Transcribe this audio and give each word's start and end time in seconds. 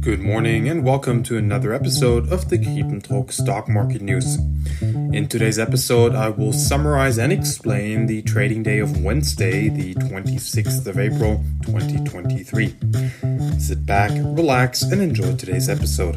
Good 0.00 0.20
morning 0.20 0.66
and 0.66 0.82
welcome 0.82 1.22
to 1.24 1.36
another 1.36 1.74
episode 1.74 2.32
of 2.32 2.48
the 2.48 2.58
Talk 3.02 3.30
Stock 3.32 3.68
Market 3.68 4.00
News. 4.00 4.38
In 4.80 5.28
today's 5.28 5.58
episode, 5.58 6.14
I 6.14 6.30
will 6.30 6.54
summarize 6.54 7.18
and 7.18 7.30
explain 7.30 8.06
the 8.06 8.22
trading 8.22 8.62
day 8.62 8.78
of 8.78 9.02
Wednesday, 9.02 9.68
the 9.68 9.94
26th 9.96 10.86
of 10.86 10.98
April, 10.98 11.44
2023. 11.64 13.58
Sit 13.58 13.84
back, 13.84 14.10
relax, 14.14 14.80
and 14.80 15.02
enjoy 15.02 15.36
today's 15.36 15.68
episode. 15.68 16.16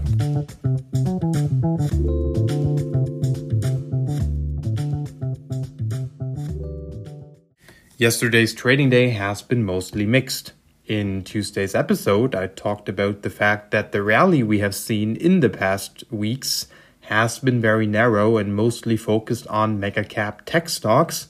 Yesterday's 7.98 8.54
trading 8.54 8.90
day 8.90 9.10
has 9.10 9.42
been 9.42 9.66
mostly 9.66 10.06
mixed. 10.06 10.54
In 10.86 11.24
Tuesday's 11.24 11.76
episode, 11.76 12.36
I 12.36 12.48
talked 12.48 12.90
about 12.90 13.22
the 13.22 13.30
fact 13.30 13.72
that 13.72 13.94
the 13.94 14.04
rally 14.04 14.44
we 14.44 14.60
have 14.60 14.76
seen 14.76 15.16
in 15.16 15.40
the 15.40 15.50
past 15.50 16.04
weeks 16.12 16.68
has 17.04 17.40
been 17.40 17.62
very 17.62 17.88
narrow 17.88 18.36
and 18.36 18.54
mostly 18.54 18.98
focused 18.98 19.48
on 19.48 19.80
mega 19.80 20.04
cap 20.04 20.42
tech 20.46 20.68
stocks, 20.68 21.30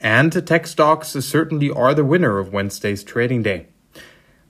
and 0.00 0.46
tech 0.46 0.68
stocks 0.68 1.08
certainly 1.08 1.68
are 1.68 1.94
the 1.94 2.04
winner 2.04 2.38
of 2.38 2.52
Wednesday's 2.52 3.02
trading 3.02 3.42
day. 3.42 3.66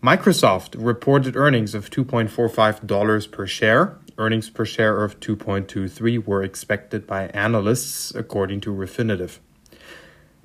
Microsoft 0.02 0.74
reported 0.76 1.34
earnings 1.34 1.74
of 1.74 1.88
$2.45 1.88 3.30
per 3.30 3.46
share. 3.46 3.96
Earnings 4.18 4.50
per 4.50 4.66
share 4.66 5.02
of 5.02 5.18
2.23 5.20 6.26
were 6.26 6.42
expected 6.42 7.06
by 7.06 7.28
analysts, 7.28 8.14
according 8.14 8.60
to 8.60 8.70
Refinitiv. 8.70 9.38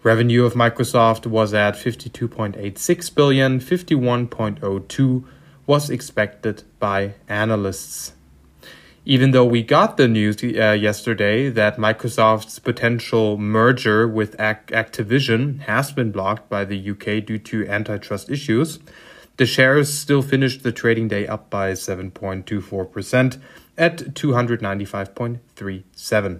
Revenue 0.07 0.45
of 0.45 0.53
Microsoft 0.53 1.25
was 1.25 1.53
at 1.53 1.75
52.86 1.75 3.13
billion, 3.13 3.59
51.02 3.59 5.25
was 5.65 5.89
expected 5.89 6.63
by 6.79 7.15
analysts. 7.27 8.13
Even 9.03 9.31
though 9.31 9.43
we 9.43 9.61
got 9.61 9.97
the 9.97 10.07
news 10.07 10.41
uh, 10.41 10.71
yesterday 10.71 11.49
that 11.49 11.75
Microsoft's 11.75 12.57
potential 12.57 13.37
merger 13.37 14.07
with 14.07 14.39
Ac- 14.39 14.67
Activision 14.67 15.59
has 15.63 15.91
been 15.91 16.13
blocked 16.13 16.47
by 16.47 16.63
the 16.63 16.91
UK 16.91 17.25
due 17.25 17.39
to 17.39 17.67
antitrust 17.67 18.29
issues, 18.29 18.79
the 19.35 19.45
shares 19.45 19.93
still 19.93 20.21
finished 20.21 20.63
the 20.63 20.71
trading 20.71 21.09
day 21.09 21.27
up 21.27 21.49
by 21.49 21.73
7.24% 21.73 23.41
at 23.77 23.97
295.37. 23.97 26.39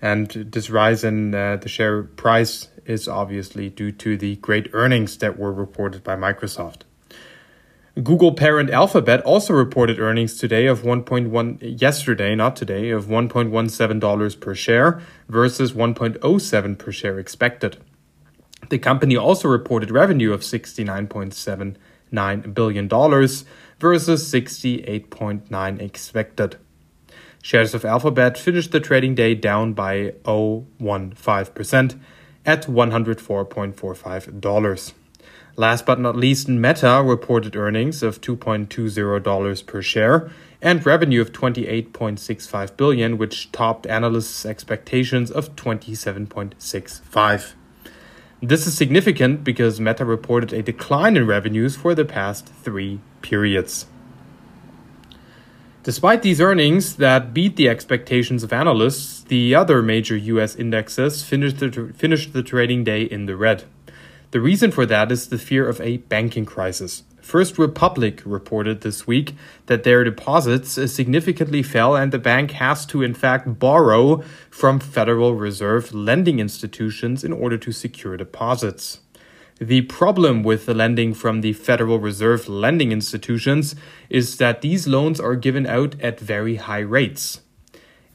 And 0.00 0.30
this 0.30 0.70
rise 0.70 1.04
in 1.04 1.34
uh, 1.34 1.56
the 1.56 1.68
share 1.68 2.02
price 2.02 2.68
is 2.84 3.08
obviously 3.08 3.70
due 3.70 3.92
to 3.92 4.16
the 4.16 4.36
great 4.36 4.68
earnings 4.72 5.18
that 5.18 5.38
were 5.38 5.52
reported 5.52 6.04
by 6.04 6.16
Microsoft. 6.16 6.82
Google 8.02 8.34
parent 8.34 8.68
Alphabet 8.68 9.22
also 9.22 9.54
reported 9.54 9.98
earnings 9.98 10.36
today 10.36 10.66
of 10.66 10.82
1.1 10.82 11.80
yesterday, 11.80 12.34
not 12.34 12.54
today, 12.54 12.90
of 12.90 13.06
1.17 13.06 14.00
dollars 14.00 14.36
per 14.36 14.54
share 14.54 15.00
versus 15.30 15.72
1.07 15.72 16.78
per 16.78 16.92
share 16.92 17.18
expected. 17.18 17.78
The 18.68 18.78
company 18.78 19.16
also 19.16 19.48
reported 19.48 19.90
revenue 19.90 20.34
of 20.34 20.42
69.79 20.42 22.54
billion 22.54 22.86
dollars 22.86 23.46
versus 23.80 24.30
68.9 24.30 25.80
expected. 25.80 26.58
Shares 27.46 27.74
of 27.74 27.84
Alphabet 27.84 28.36
finished 28.36 28.72
the 28.72 28.80
trading 28.80 29.14
day 29.14 29.36
down 29.36 29.72
by 29.72 30.14
0.15% 30.24 32.00
at 32.44 32.66
$104.45. 32.66 34.92
Last 35.54 35.86
but 35.86 36.00
not 36.00 36.16
least, 36.16 36.48
Meta 36.48 37.00
reported 37.04 37.54
earnings 37.54 38.02
of 38.02 38.20
$2.20 38.20 39.64
per 39.64 39.80
share 39.80 40.28
and 40.60 40.84
revenue 40.84 41.20
of 41.20 41.30
28.65 41.30 42.76
billion, 42.76 43.16
which 43.16 43.52
topped 43.52 43.86
analysts' 43.86 44.44
expectations 44.44 45.30
of 45.30 45.54
27.65. 45.54 47.52
This 48.42 48.66
is 48.66 48.76
significant 48.76 49.44
because 49.44 49.78
Meta 49.78 50.04
reported 50.04 50.52
a 50.52 50.64
decline 50.64 51.16
in 51.16 51.28
revenues 51.28 51.76
for 51.76 51.94
the 51.94 52.04
past 52.04 52.48
three 52.48 52.98
periods. 53.22 53.86
Despite 55.86 56.22
these 56.22 56.40
earnings 56.40 56.96
that 56.96 57.32
beat 57.32 57.54
the 57.54 57.68
expectations 57.68 58.42
of 58.42 58.52
analysts, 58.52 59.22
the 59.22 59.54
other 59.54 59.82
major 59.82 60.16
US 60.16 60.56
indexes 60.56 61.22
finished 61.22 61.60
the, 61.60 61.92
finished 61.96 62.32
the 62.32 62.42
trading 62.42 62.82
day 62.82 63.02
in 63.02 63.26
the 63.26 63.36
red. 63.36 63.62
The 64.32 64.40
reason 64.40 64.72
for 64.72 64.84
that 64.84 65.12
is 65.12 65.28
the 65.28 65.38
fear 65.38 65.68
of 65.68 65.80
a 65.80 65.98
banking 65.98 66.44
crisis. 66.44 67.04
First 67.20 67.56
Republic 67.56 68.20
reported 68.24 68.80
this 68.80 69.06
week 69.06 69.36
that 69.66 69.84
their 69.84 70.02
deposits 70.02 70.72
significantly 70.92 71.62
fell 71.62 71.94
and 71.94 72.10
the 72.10 72.18
bank 72.18 72.50
has 72.50 72.84
to, 72.86 73.04
in 73.04 73.14
fact, 73.14 73.60
borrow 73.60 74.24
from 74.50 74.80
Federal 74.80 75.36
Reserve 75.36 75.94
lending 75.94 76.40
institutions 76.40 77.22
in 77.22 77.32
order 77.32 77.58
to 77.58 77.70
secure 77.70 78.16
deposits. 78.16 78.98
The 79.58 79.82
problem 79.82 80.42
with 80.42 80.66
the 80.66 80.74
lending 80.74 81.14
from 81.14 81.40
the 81.40 81.54
Federal 81.54 81.98
Reserve 81.98 82.46
lending 82.46 82.92
institutions 82.92 83.74
is 84.10 84.36
that 84.36 84.60
these 84.60 84.86
loans 84.86 85.18
are 85.18 85.34
given 85.34 85.66
out 85.66 85.98
at 85.98 86.20
very 86.20 86.56
high 86.56 86.80
rates. 86.80 87.40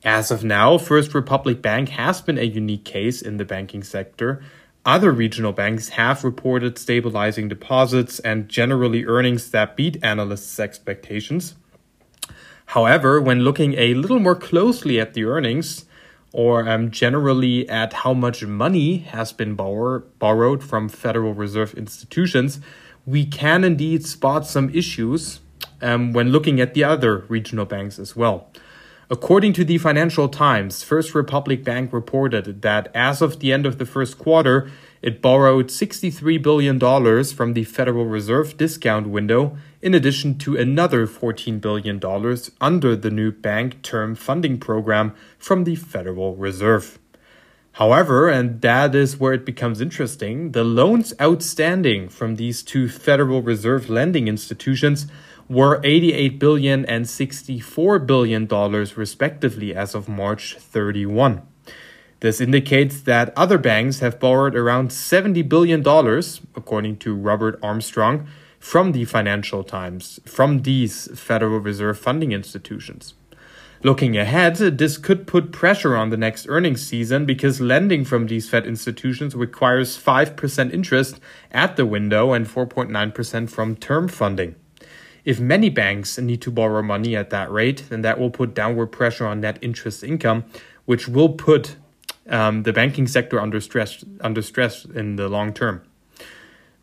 As 0.04 0.30
of 0.30 0.44
now, 0.44 0.78
First 0.78 1.16
Republic 1.16 1.60
Bank 1.60 1.90
has 1.90 2.22
been 2.22 2.38
a 2.38 2.44
unique 2.44 2.86
case 2.86 3.24
in 3.24 3.38
the 3.38 3.46
banking 3.46 3.82
sector. 3.82 4.44
Other 4.86 5.12
regional 5.12 5.52
banks 5.52 5.90
have 5.90 6.24
reported 6.24 6.78
stabilizing 6.78 7.48
deposits 7.48 8.20
and 8.20 8.48
generally 8.48 9.06
earnings 9.06 9.50
that 9.50 9.76
beat 9.76 9.98
analysts' 10.04 10.60
expectations. 10.60 11.56
However, 12.68 13.20
when 13.20 13.40
looking 13.40 13.74
a 13.80 13.96
little 13.96 14.20
more 14.20 14.36
closely 14.36 15.00
at 15.00 15.16
the 15.16 15.26
earnings, 15.26 15.86
or 16.34 16.68
um, 16.68 16.92
generally 16.92 17.68
at 17.70 17.94
how 17.94 18.14
much 18.14 18.44
money 18.46 19.00
has 19.00 19.32
been 19.34 19.56
borrow- 19.56 20.04
borrowed 20.20 20.64
from 20.64 20.88
Federal 20.88 21.34
Reserve 21.34 21.74
institutions, 21.74 22.60
we 23.06 23.26
can 23.26 23.64
indeed 23.64 24.06
spot 24.06 24.46
some 24.46 24.70
issues 24.70 25.40
um, 25.82 26.14
when 26.14 26.30
looking 26.30 26.62
at 26.62 26.74
the 26.74 26.84
other 26.84 27.26
regional 27.28 27.66
banks 27.66 28.00
as 28.00 28.16
well. 28.16 28.50
According 29.10 29.52
to 29.54 29.66
the 29.66 29.78
Financial 29.78 30.30
Times, 30.30 30.84
First 30.84 31.14
Republic 31.14 31.66
Bank 31.66 31.92
reported 31.92 32.62
that 32.62 32.90
as 32.96 33.22
of 33.22 33.40
the 33.40 33.52
end 33.52 33.66
of 33.66 33.78
the 33.78 33.86
first 33.86 34.18
quarter, 34.18 34.72
it 35.02 35.22
borrowed 35.22 35.68
$63 35.68 36.42
billion 36.42 36.80
from 37.26 37.54
the 37.54 37.66
Federal 37.66 38.06
Reserve 38.06 38.56
discount 38.56 39.10
window, 39.10 39.58
in 39.82 39.94
addition 39.94 40.38
to 40.40 40.56
another 40.56 41.08
$14 41.08 41.60
billion 41.60 42.00
under 42.62 42.96
the 42.96 43.12
new 43.12 43.32
Bank 43.32 43.82
Term 43.82 44.16
Funding 44.16 44.60
Program 44.60 45.16
from 45.38 45.64
the 45.64 45.76
Federal 45.76 46.36
Reserve. 46.36 47.00
However, 47.74 48.28
and 48.28 48.62
that 48.62 48.94
is 48.94 49.20
where 49.20 49.34
it 49.34 49.46
becomes 49.46 49.80
interesting, 49.80 50.52
the 50.52 50.64
loans 50.64 51.14
outstanding 51.22 52.10
from 52.10 52.36
these 52.36 52.62
two 52.64 52.90
Federal 52.90 53.42
Reserve 53.42 53.90
lending 53.90 54.28
institutions 54.28 55.08
were 55.48 55.82
$88 55.82 56.38
billion 56.38 56.86
and 56.86 57.06
$64 57.06 58.06
billion, 58.06 58.48
respectively 58.96 59.74
as 59.74 59.96
of 59.96 60.08
March 60.08 60.56
31. 60.56 61.42
This 62.20 62.40
indicates 62.40 63.02
that 63.02 63.34
other 63.36 63.58
banks 63.58 64.00
have 64.00 64.20
borrowed 64.20 64.56
around 64.56 64.94
70 64.94 65.42
billion 65.42 65.82
dollars 65.82 66.40
according 66.56 66.98
to 66.98 67.16
Robert 67.16 67.60
Armstrong 67.64 68.28
from 68.62 68.92
the 68.92 69.04
Financial 69.06 69.64
Times 69.64 70.20
from 70.24 70.62
these 70.62 71.10
Federal 71.20 71.60
Reserve 71.60 72.00
funding 72.00 72.32
institutions. 72.32 73.16
Looking 73.84 74.16
ahead, 74.16 74.58
this 74.58 75.00
could 75.00 75.26
put 75.26 75.52
pressure 75.52 75.98
on 75.98 76.12
the 76.12 76.18
next 76.18 76.46
earnings 76.48 76.86
season 76.86 77.26
because 77.26 77.60
lending 77.60 78.06
from 78.06 78.28
these 78.28 78.48
Fed 78.48 78.68
institutions 78.68 79.34
requires 79.34 79.98
5% 79.98 80.72
interest 80.72 81.20
at 81.52 81.76
the 81.76 81.88
window 81.88 82.32
and 82.32 82.48
4.9% 82.48 83.50
from 83.50 83.76
term 83.76 84.08
funding. 84.08 84.56
If 85.26 85.40
many 85.40 85.70
banks 85.70 86.20
need 86.20 86.44
to 86.44 86.52
borrow 86.52 86.84
money 86.84 87.16
at 87.16 87.32
that 87.32 87.52
rate, 87.52 87.86
then 87.90 88.04
that 88.04 88.20
will 88.20 88.30
put 88.30 88.54
downward 88.54 88.88
pressure 88.88 89.26
on 89.26 89.42
net 89.42 89.58
interest 89.62 90.04
income, 90.04 90.44
which 90.86 91.08
will 91.08 91.30
put 91.30 91.76
um, 92.30 92.62
the 92.64 92.74
banking 92.74 93.08
sector 93.08 93.40
under 93.40 93.60
stress, 93.60 94.06
under 94.22 94.44
stress 94.44 94.86
in 94.86 95.16
the 95.16 95.28
long 95.28 95.52
term. 95.52 95.82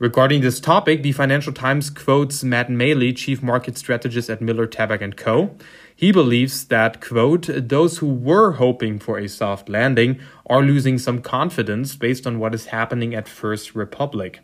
Regarding 0.00 0.42
this 0.42 0.60
topic, 0.60 1.02
the 1.02 1.10
Financial 1.10 1.52
Times 1.52 1.90
quotes 1.90 2.44
Matt 2.44 2.68
Maley, 2.68 3.16
chief 3.16 3.42
market 3.42 3.76
strategist 3.76 4.30
at 4.30 4.40
Miller 4.40 4.68
Tabak 4.68 5.16
& 5.16 5.16
Co. 5.16 5.56
He 5.92 6.12
believes 6.12 6.66
that, 6.66 7.00
quote, 7.00 7.48
those 7.48 7.98
who 7.98 8.06
were 8.06 8.52
hoping 8.52 9.00
for 9.00 9.18
a 9.18 9.28
soft 9.28 9.68
landing 9.68 10.20
are 10.46 10.62
losing 10.62 10.98
some 10.98 11.20
confidence 11.20 11.96
based 11.96 12.28
on 12.28 12.38
what 12.38 12.54
is 12.54 12.66
happening 12.66 13.12
at 13.12 13.26
First 13.26 13.74
Republic. 13.74 14.38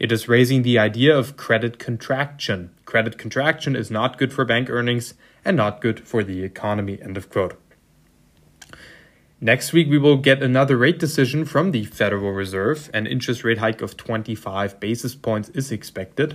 It 0.00 0.10
is 0.10 0.28
raising 0.28 0.62
the 0.62 0.76
idea 0.76 1.16
of 1.16 1.36
credit 1.36 1.78
contraction. 1.78 2.70
Credit 2.84 3.16
contraction 3.16 3.76
is 3.76 3.92
not 3.92 4.18
good 4.18 4.32
for 4.32 4.44
bank 4.44 4.68
earnings 4.68 5.14
and 5.44 5.56
not 5.56 5.80
good 5.80 6.00
for 6.00 6.24
the 6.24 6.42
economy, 6.42 7.00
end 7.00 7.16
of 7.16 7.30
quote. 7.30 7.56
Next 9.46 9.72
week, 9.72 9.88
we 9.88 9.96
will 9.96 10.16
get 10.16 10.42
another 10.42 10.76
rate 10.76 10.98
decision 10.98 11.44
from 11.44 11.70
the 11.70 11.84
Federal 11.84 12.32
Reserve. 12.32 12.90
An 12.92 13.06
interest 13.06 13.44
rate 13.44 13.58
hike 13.58 13.80
of 13.80 13.96
25 13.96 14.80
basis 14.80 15.14
points 15.14 15.50
is 15.50 15.70
expected. 15.70 16.34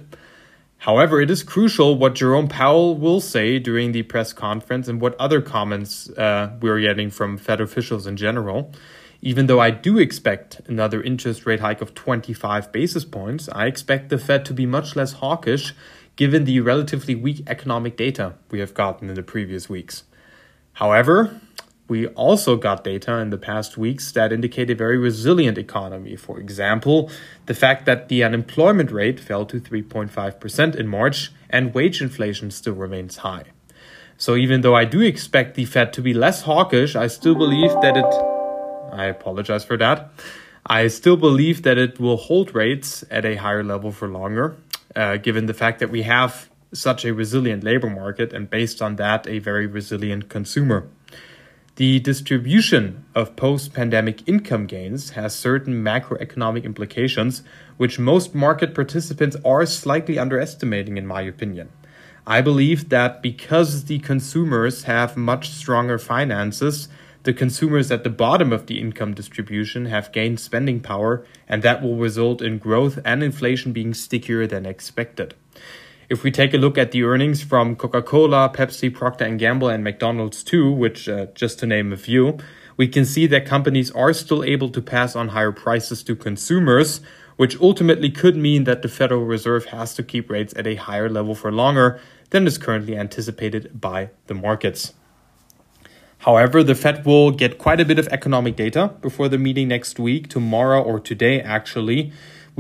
However, 0.78 1.19
it 1.19 1.30
is 1.30 1.44
crucial 1.44 1.98
what 1.98 2.16
Jerome 2.16 2.48
Powell 2.48 2.96
will 2.96 3.19
say 3.19 3.60
during 3.60 3.92
the 3.92 4.04
press 4.04 4.31
conference 4.31 4.88
and 4.88 5.02
what 5.02 5.19
other 5.19 5.42
comments 5.42 6.10
uh, 6.12 6.56
we're 6.62 6.80
getting 6.80 7.10
from 7.10 7.38
Fed 7.38 7.60
officials 7.60 8.08
in 8.08 8.16
general. 8.16 8.72
Even 9.22 9.48
though 9.48 9.60
I 9.60 9.72
do 9.72 9.98
expect 9.98 10.62
another 10.68 11.04
interest 11.04 11.46
rate 11.46 11.60
hike 11.60 11.81
of 11.81 11.94
25 11.94 12.72
basis 12.72 13.04
points, 13.04 13.50
I 13.52 13.66
expect 13.66 14.08
the 14.08 14.18
Fed 14.18 14.46
to 14.46 14.54
be 14.54 14.66
much 14.66 14.96
less 14.96 15.12
hawkish 15.12 15.74
given 16.16 16.46
the 16.46 16.62
relatively 16.62 17.16
weak 17.16 17.44
economic 17.46 17.98
data 17.98 18.36
we 18.52 18.62
have 18.62 18.74
gotten 18.74 19.10
in 19.10 19.16
the 19.16 19.22
previous 19.22 19.68
weeks. 19.68 20.06
However, 20.74 21.42
we 21.91 22.07
also 22.15 22.55
got 22.55 22.85
data 22.85 23.17
in 23.17 23.31
the 23.31 23.38
past 23.38 23.77
weeks 23.77 24.13
that 24.13 24.31
indicate 24.31 24.69
a 24.69 24.75
very 24.75 24.97
resilient 24.97 25.57
economy. 25.57 26.15
For 26.15 26.39
example, 26.39 27.11
the 27.47 27.53
fact 27.53 27.85
that 27.85 28.07
the 28.07 28.23
unemployment 28.23 28.91
rate 28.91 29.19
fell 29.19 29.45
to 29.47 29.59
3.5% 29.59 30.75
in 30.77 30.88
March 30.88 31.33
and 31.49 31.73
wage 31.73 32.01
inflation 32.01 32.49
still 32.49 32.75
remains 32.75 33.17
high. 33.17 33.43
So 34.17 34.38
even 34.38 34.61
though 34.61 34.73
I 34.73 34.85
do 34.85 35.01
expect 35.01 35.55
the 35.55 35.65
Fed 35.65 35.91
to 35.91 36.01
be 36.01 36.13
less 36.13 36.43
hawkish, 36.43 36.95
I 36.95 37.07
still 37.07 37.35
believe 37.35 37.73
that 37.81 37.97
it 37.97 38.11
I 38.93 39.05
apologize 39.07 39.65
for 39.65 39.75
that. 39.75 40.11
I 40.65 40.88
still 40.88 41.17
believe 41.17 41.63
that 41.63 41.77
it 41.77 41.99
will 41.99 42.15
hold 42.15 42.55
rates 42.55 43.03
at 43.11 43.25
a 43.25 43.35
higher 43.35 43.65
level 43.65 43.91
for 43.91 44.07
longer, 44.07 44.55
uh, 44.95 45.17
given 45.17 45.45
the 45.45 45.53
fact 45.53 45.79
that 45.79 45.89
we 45.89 46.03
have 46.03 46.49
such 46.71 47.03
a 47.03 47.13
resilient 47.13 47.65
labor 47.65 47.89
market 47.89 48.31
and 48.31 48.49
based 48.49 48.81
on 48.81 48.95
that, 48.95 49.27
a 49.27 49.39
very 49.39 49.67
resilient 49.67 50.29
consumer. 50.29 50.88
The 51.77 52.01
distribution 52.01 53.06
of 53.15 53.38
post 53.38 53.73
pandemic 53.73 54.27
income 54.27 54.65
gains 54.65 55.12
has 55.12 55.33
certain 55.33 55.81
macroeconomic 55.81 56.65
implications, 56.65 57.44
which 57.77 57.97
most 57.97 58.35
market 58.35 58.75
participants 58.75 59.38
are 59.45 59.65
slightly 59.65 60.19
underestimating, 60.19 60.97
in 60.97 61.07
my 61.07 61.21
opinion. 61.21 61.69
I 62.27 62.41
believe 62.41 62.89
that 62.89 63.21
because 63.21 63.85
the 63.85 64.00
consumers 64.00 64.83
have 64.83 65.15
much 65.15 65.50
stronger 65.50 65.97
finances, 65.97 66.89
the 67.23 67.33
consumers 67.33 67.89
at 67.89 68.03
the 68.03 68.09
bottom 68.09 68.51
of 68.51 68.65
the 68.65 68.81
income 68.81 69.13
distribution 69.13 69.85
have 69.85 70.12
gained 70.12 70.41
spending 70.41 70.81
power, 70.81 71.25
and 71.47 71.63
that 71.63 71.81
will 71.81 71.95
result 71.95 72.41
in 72.41 72.57
growth 72.57 73.00
and 73.06 73.24
inflation 73.24 73.71
being 73.71 73.94
stickier 73.94 74.45
than 74.45 74.65
expected. 74.65 75.35
If 76.12 76.24
we 76.24 76.30
take 76.30 76.54
a 76.54 76.58
look 76.58 76.78
at 76.78 76.92
the 76.92 77.04
earnings 77.04 77.42
from 77.42 77.78
Coca-Cola, 77.78 78.52
Pepsi, 78.54 78.94
Procter 78.94 79.34
& 79.36 79.38
Gamble 79.38 79.69
and 79.69 79.81
McDonald's 79.81 80.44
too, 80.44 80.69
which 80.69 81.08
uh, 81.08 81.28
just 81.36 81.58
to 81.60 81.66
name 81.66 81.94
a 81.94 81.96
few, 81.96 82.38
we 82.75 82.90
can 82.90 83.06
see 83.06 83.28
that 83.28 83.46
companies 83.46 83.92
are 83.92 84.12
still 84.12 84.44
able 84.44 84.68
to 84.72 84.81
pass 84.81 85.16
on 85.16 85.30
higher 85.30 85.54
prices 85.54 86.04
to 86.04 86.13
consumers, 86.13 87.00
which 87.38 87.58
ultimately 87.62 88.12
could 88.12 88.36
mean 88.36 88.66
that 88.66 88.81
the 88.81 88.90
Federal 88.90 89.24
Reserve 89.24 89.68
has 89.68 89.94
to 89.94 90.04
keep 90.04 90.30
rates 90.30 90.54
at 90.58 90.68
a 90.68 90.75
higher 90.75 91.08
level 91.08 91.34
for 91.34 91.50
longer 91.50 92.02
than 92.31 92.46
is 92.46 92.58
currently 92.58 92.98
anticipated 92.98 93.80
by 93.80 94.10
the 94.28 94.34
markets. 94.34 94.94
However, 96.18 96.62
the 96.62 96.75
Fed 96.75 97.06
will 97.06 97.31
get 97.31 97.58
quite 97.58 97.80
a 97.80 97.86
bit 97.86 97.98
of 97.98 98.10
economic 98.10 98.58
data 98.58 98.96
before 99.02 99.30
the 99.30 99.38
meeting 99.38 99.69
next 99.69 99.98
week, 99.98 100.28
tomorrow 100.28 100.84
or 100.84 101.00
today 101.00 101.40
actually 101.40 102.12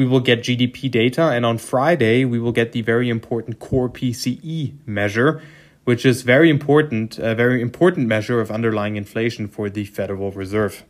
we 0.01 0.07
will 0.07 0.19
get 0.19 0.39
GDP 0.39 0.89
data, 0.89 1.29
and 1.29 1.45
on 1.45 1.59
Friday, 1.59 2.25
we 2.25 2.39
will 2.39 2.51
get 2.51 2.71
the 2.71 2.81
very 2.81 3.07
important 3.07 3.59
core 3.59 3.87
PCE 3.87 4.73
measure, 4.87 5.39
which 5.83 6.07
is 6.07 6.23
very 6.23 6.49
important, 6.49 7.19
a 7.19 7.35
very 7.35 7.61
important 7.61 8.07
measure 8.07 8.41
of 8.41 8.49
underlying 8.49 8.95
inflation 8.95 9.47
for 9.47 9.69
the 9.69 9.85
Federal 9.85 10.31
Reserve. 10.31 10.83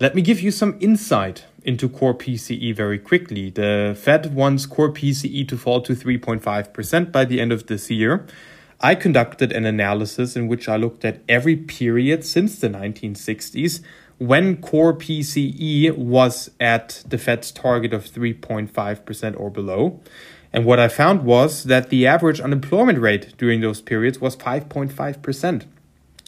Let 0.00 0.14
me 0.14 0.22
give 0.22 0.40
you 0.40 0.50
some 0.50 0.78
insight 0.80 1.44
into 1.62 1.90
core 1.90 2.14
PCE 2.14 2.74
very 2.74 2.98
quickly. 2.98 3.50
The 3.50 3.94
Fed 4.00 4.34
wants 4.34 4.64
core 4.64 4.90
PCE 4.90 5.46
to 5.48 5.58
fall 5.58 5.82
to 5.82 5.92
3.5% 5.92 7.12
by 7.12 7.26
the 7.26 7.38
end 7.38 7.52
of 7.52 7.66
this 7.66 7.90
year. 7.90 8.26
I 8.80 8.94
conducted 8.94 9.52
an 9.52 9.66
analysis 9.66 10.36
in 10.36 10.48
which 10.48 10.70
I 10.70 10.76
looked 10.76 11.04
at 11.04 11.20
every 11.28 11.56
period 11.56 12.24
since 12.24 12.58
the 12.58 12.70
1960s 12.70 13.82
when 14.18 14.56
core 14.56 14.94
PCE 14.94 15.96
was 15.96 16.50
at 16.58 17.02
the 17.06 17.18
Fed's 17.18 17.50
target 17.52 17.92
of 17.92 18.04
3.5% 18.04 19.40
or 19.40 19.50
below. 19.50 20.00
And 20.52 20.64
what 20.64 20.78
I 20.78 20.88
found 20.88 21.24
was 21.24 21.64
that 21.64 21.90
the 21.90 22.06
average 22.06 22.40
unemployment 22.40 22.98
rate 22.98 23.36
during 23.36 23.60
those 23.60 23.82
periods 23.82 24.20
was 24.20 24.36
5.5%, 24.36 25.66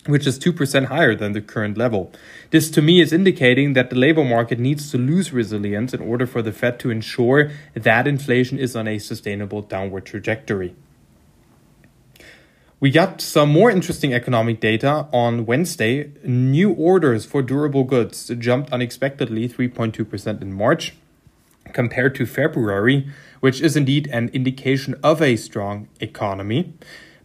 which 0.06 0.26
is 0.26 0.38
2% 0.38 0.86
higher 0.86 1.14
than 1.14 1.32
the 1.32 1.40
current 1.40 1.78
level. 1.78 2.12
This 2.50 2.70
to 2.72 2.82
me 2.82 3.00
is 3.00 3.12
indicating 3.12 3.72
that 3.72 3.88
the 3.88 3.96
labor 3.96 4.24
market 4.24 4.58
needs 4.58 4.90
to 4.90 4.98
lose 4.98 5.32
resilience 5.32 5.94
in 5.94 6.02
order 6.02 6.26
for 6.26 6.42
the 6.42 6.52
Fed 6.52 6.78
to 6.80 6.90
ensure 6.90 7.50
that 7.72 8.06
inflation 8.06 8.58
is 8.58 8.76
on 8.76 8.86
a 8.86 8.98
sustainable 8.98 9.62
downward 9.62 10.04
trajectory. 10.04 10.74
We 12.80 12.92
got 12.92 13.20
some 13.20 13.50
more 13.50 13.72
interesting 13.72 14.14
economic 14.14 14.60
data 14.60 15.08
on 15.12 15.46
Wednesday. 15.46 16.12
New 16.22 16.70
orders 16.70 17.24
for 17.24 17.42
durable 17.42 17.82
goods 17.82 18.30
jumped 18.38 18.72
unexpectedly 18.72 19.48
3.2% 19.48 20.40
in 20.40 20.52
March 20.52 20.94
compared 21.72 22.14
to 22.14 22.24
February, 22.24 23.08
which 23.40 23.60
is 23.60 23.76
indeed 23.76 24.06
an 24.12 24.28
indication 24.28 24.94
of 25.02 25.20
a 25.20 25.34
strong 25.34 25.88
economy. 25.98 26.72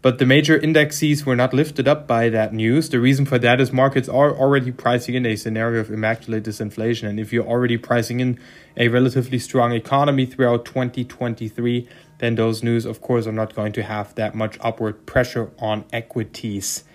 But 0.01 0.17
the 0.17 0.25
major 0.25 0.57
indexes 0.57 1.23
were 1.23 1.35
not 1.35 1.53
lifted 1.53 1.88
up 1.88 2.07
by 2.07 2.29
that 2.29 2.51
news. 2.51 2.89
The 2.89 3.00
reason 3.00 3.25
for 3.25 3.38
that 3.38 3.61
is 3.61 3.71
markets 3.71 4.09
are 4.09 4.35
already 4.35 4.71
pricing 4.71 5.13
in 5.13 5.25
a 5.25 5.35
scenario 5.35 5.79
of 5.79 5.91
immaculate 5.91 6.44
disinflation. 6.45 7.07
And 7.07 7.19
if 7.19 7.31
you're 7.31 7.47
already 7.47 7.77
pricing 7.77 8.19
in 8.19 8.39
a 8.75 8.88
relatively 8.88 9.38
strong 9.38 9.71
economy 9.71 10.25
throughout 10.25 10.65
2023, 10.65 11.88
then 12.23 12.35
those 12.35 12.63
news, 12.63 12.85
of 12.85 13.01
course, 13.01 13.27
are 13.27 13.33
not 13.33 13.53
going 13.53 13.73
to 13.73 13.83
have 13.83 14.15
that 14.15 14.33
much 14.33 14.57
upward 14.61 15.05
pressure 15.05 15.51
on 15.59 15.83
equities. 15.91 16.85